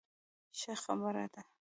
[0.59, 1.41] ښه خبره ده.